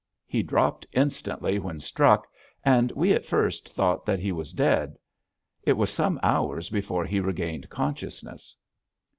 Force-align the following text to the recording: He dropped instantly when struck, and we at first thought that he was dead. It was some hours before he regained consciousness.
He 0.25 0.41
dropped 0.41 0.87
instantly 0.93 1.59
when 1.59 1.79
struck, 1.79 2.25
and 2.65 2.91
we 2.93 3.13
at 3.13 3.23
first 3.23 3.69
thought 3.71 4.03
that 4.07 4.17
he 4.17 4.31
was 4.31 4.51
dead. 4.51 4.97
It 5.61 5.73
was 5.73 5.91
some 5.91 6.19
hours 6.23 6.71
before 6.71 7.05
he 7.05 7.19
regained 7.19 7.69
consciousness. 7.69 8.57